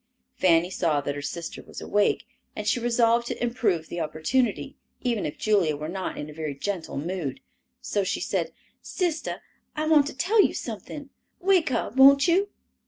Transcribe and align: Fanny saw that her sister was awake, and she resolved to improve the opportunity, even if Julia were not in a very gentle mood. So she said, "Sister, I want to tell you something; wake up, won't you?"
Fanny 0.35 0.71
saw 0.71 0.99
that 1.01 1.13
her 1.13 1.21
sister 1.21 1.61
was 1.61 1.79
awake, 1.79 2.23
and 2.55 2.67
she 2.67 2.79
resolved 2.79 3.27
to 3.27 3.39
improve 3.43 3.87
the 3.87 3.99
opportunity, 3.99 4.75
even 5.03 5.27
if 5.27 5.37
Julia 5.37 5.77
were 5.77 5.87
not 5.87 6.17
in 6.17 6.27
a 6.27 6.33
very 6.33 6.55
gentle 6.55 6.97
mood. 6.97 7.39
So 7.81 8.03
she 8.03 8.19
said, 8.19 8.51
"Sister, 8.81 9.43
I 9.75 9.85
want 9.85 10.07
to 10.07 10.17
tell 10.17 10.41
you 10.43 10.55
something; 10.55 11.11
wake 11.39 11.71
up, 11.71 11.97
won't 11.97 12.27
you?" 12.27 12.49